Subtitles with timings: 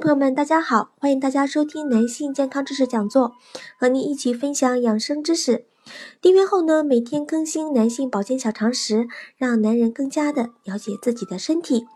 [0.00, 3.34] 朋友们，大家好，欢迎大家收听男性健康知识讲座，
[3.78, 5.66] 和您一起分享养生知识。
[6.22, 11.86] 订阅后呢，每天更新男性保健小常识，让男人更加的了解自己的身体。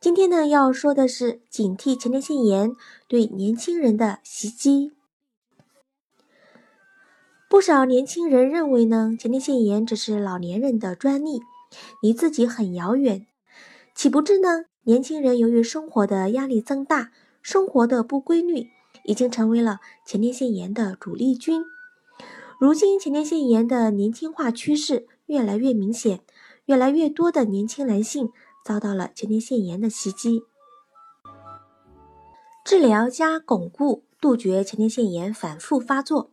[0.00, 2.72] 今天呢，要说的是警惕前列腺炎
[3.08, 4.92] 对年轻人的袭击。
[7.48, 11.40] 不少年轻人认为呢，前列腺炎只是老年人的专利，
[12.02, 13.26] 离自己很遥远，
[13.94, 14.66] 岂不知呢？
[14.84, 18.68] 年轻人由于生活的压力增大，生活的不规律，
[19.04, 21.62] 已经成为了前列腺炎的主力军。
[22.58, 26.20] 如今，前列腺炎的年轻化趋势越来越明显，
[26.64, 28.30] 越来越多的年轻男性
[28.64, 30.42] 遭到了前列腺炎的袭击。
[32.64, 36.30] 治疗加巩固，杜绝前列腺炎反复发作。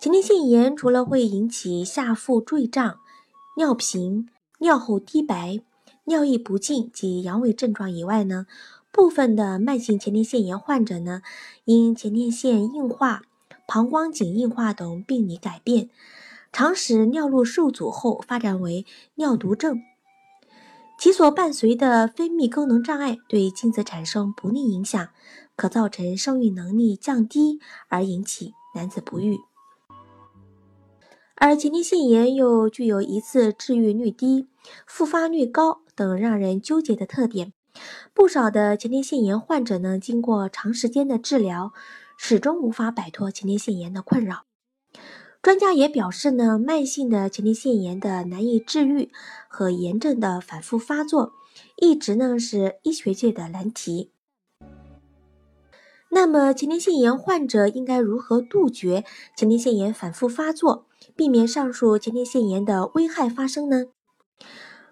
[0.00, 3.00] 前列腺炎除了会引起下腹坠胀、
[3.56, 4.28] 尿频、
[4.60, 5.60] 尿后滴白。
[6.08, 8.46] 尿液不尽及阳痿症状以外呢，
[8.92, 11.22] 部分的慢性前列腺炎患者呢，
[11.64, 13.22] 因前列腺硬化、
[13.66, 15.90] 膀胱颈硬化等病理改变，
[16.52, 18.86] 常使尿路受阻后发展为
[19.16, 19.80] 尿毒症，
[20.96, 25.08] 其所伴随的分泌功能障碍对精子产生不利影响，
[25.56, 27.58] 可造成生育能力降低
[27.88, 29.40] 而引起男子不育。
[31.34, 34.46] 而前列腺炎又具有一次治愈率低、
[34.86, 35.80] 复发率高。
[35.96, 37.54] 等让人纠结的特点，
[38.12, 41.72] 不少的前列腺炎患者呢，经过长时间的治疗，
[42.18, 44.44] 始终无法摆脱前列腺炎的困扰。
[45.42, 49.10] 专家也表示呢，慢性的前列腺炎的难以治愈
[49.48, 51.32] 和炎症的反复发作，
[51.76, 54.10] 一直呢是医学界的难题。
[56.10, 59.04] 那么，前列腺炎患者应该如何杜绝
[59.36, 63.86] 前列腺炎反复发作，避免上述前列腺炎的危害发生呢？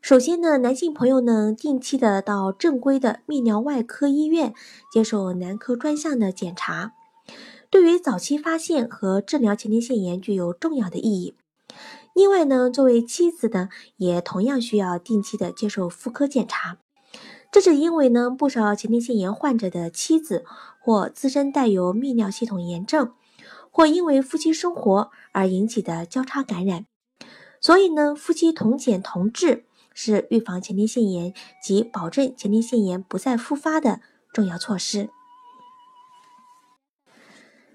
[0.00, 4.54] 首先呢，男性朋友呢，定期的到正规的泌尿外科医院
[4.90, 6.94] 接受男科专项的检查，
[7.68, 11.34] 对于早期发现和治疗前列腺炎具有重要的意义。
[12.14, 13.68] 另外呢，作为妻子呢，
[13.98, 16.78] 也同样需要定期的接受妇科检查。
[17.52, 20.44] 这是因为呢，不少前列腺炎患者的妻子
[20.80, 23.12] 或自身带有泌尿系统炎症，
[23.70, 26.86] 或因为夫妻生活而引起的交叉感染，
[27.60, 29.66] 所以呢，夫妻同检同治。
[29.92, 34.00] 是预防前列腺炎及保证前列腺炎不再复发的
[34.32, 35.10] 重要措施。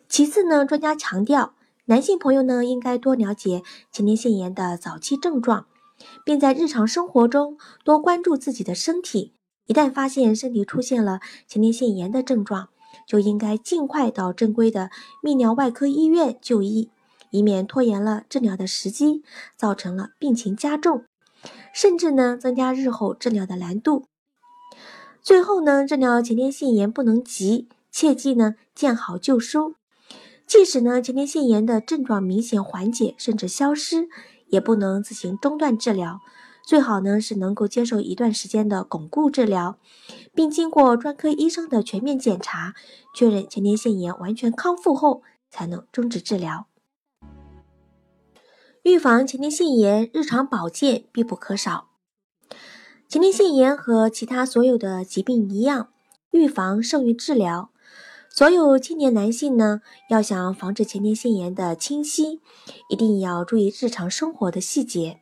[0.07, 1.55] 其次呢，专家强调，
[1.85, 5.67] 男性朋友呢应该多了解前列腺炎的早期症状，
[6.23, 9.33] 并在日常生活中多关注自己的身体。
[9.65, 12.69] 一旦发现身体出现了前列腺炎的症状，
[13.07, 14.91] 就应该尽快到正规的
[15.23, 16.91] 泌尿外科医院就医，
[17.31, 19.23] 以免拖延了治疗的时机，
[19.57, 21.03] 造成了病情加重。
[21.75, 24.05] 甚至呢，增加日后治疗的难度。
[25.21, 29.73] 最后呢，治疗前列腺炎不能急，切记呢见好就收。
[30.47, 34.07] 即使呢前列腺炎的症状明显缓解甚至消失，
[34.47, 36.21] 也不能自行中断治疗。
[36.65, 39.77] 最好呢是能够接受一段时间的巩固治疗，
[40.33, 42.73] 并经过专科医生的全面检查，
[43.13, 46.67] 确认前列腺炎完全康复后，才能终止治疗。
[48.85, 51.87] 预防前列腺炎，日常保健必不可少。
[53.09, 55.89] 前列腺炎和其他所有的疾病一样，
[56.29, 57.71] 预防胜于治疗。
[58.29, 62.41] 所有青年男性呢，要想防止前列腺炎的侵袭，
[62.87, 65.19] 一定要注意日常生活的细节。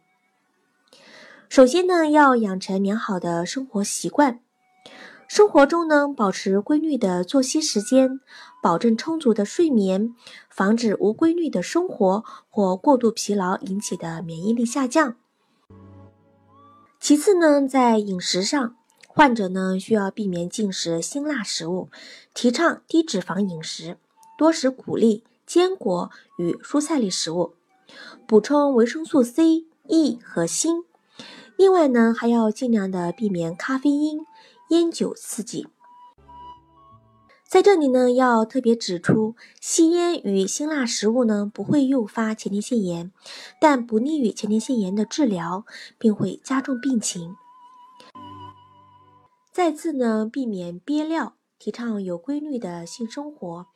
[1.47, 4.41] 首先呢，要养成良好的生活习惯。
[5.35, 8.19] 生活中呢，保持规律的作息时间，
[8.61, 10.13] 保证充足的睡眠，
[10.47, 15.15] 防止无规律的生活或过度疲劳引起的免疫力下降。
[16.99, 18.75] 其次呢，在饮食上
[19.07, 21.89] 患者呢需要避免进食辛辣食物，
[22.35, 23.97] 提倡低脂肪饮食，
[24.37, 27.55] 多食谷粒、坚果与蔬菜类食物，
[28.27, 30.83] 补充维生素 C、E 和锌。
[31.57, 34.25] 另外呢，还要尽量的避免咖啡因、
[34.69, 35.67] 烟酒刺激。
[37.47, 43.11] 在这里呢，要特别指出，吸烟与辛辣食物呢不会诱发前列腺炎，
[43.61, 45.63] 但不利于前列腺炎的治疗，
[45.99, 47.35] 并会加重病情。
[49.51, 53.67] 再次呢，避免憋尿，提倡有规律的性生活，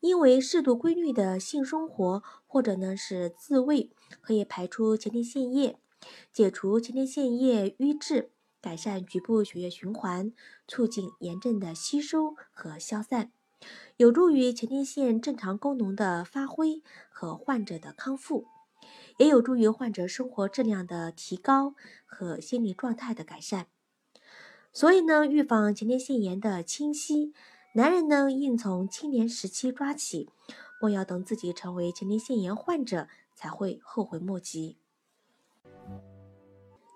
[0.00, 5.78] 因为适度规律的性生活或者呢是自慰，可以排出前列腺液，
[6.32, 8.31] 解除前列腺液瘀滞。
[8.62, 10.32] 改善局部血液循环，
[10.68, 13.32] 促进炎症的吸收和消散，
[13.96, 16.80] 有助于前列腺正常功能的发挥
[17.10, 18.46] 和患者的康复，
[19.18, 21.74] 也有助于患者生活质量的提高
[22.06, 23.66] 和心理状态的改善。
[24.72, 27.34] 所以呢，预防前列腺炎的清晰，
[27.74, 30.30] 男人呢应从青年时期抓起，
[30.80, 34.78] 莫要等自己成为前列腺炎患者才会后悔莫及。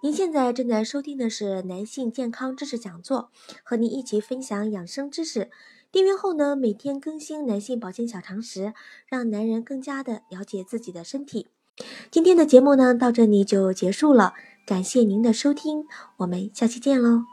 [0.07, 3.33] 您现在正在收听的是男性健康知识讲座，
[3.65, 5.51] 和您一起分享养生知识。
[5.91, 8.73] 订阅后呢，每天更新男性保健小常识，
[9.09, 11.49] 让男人更加的了解自己的身体。
[12.09, 15.87] 今天的节目呢，到这里就结束了，感谢您的收听，
[16.19, 17.25] 我们下期见喽。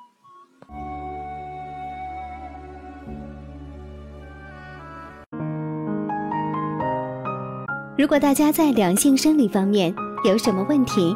[7.96, 9.94] 如果大家在两性生理方面
[10.26, 11.16] 有什么问题，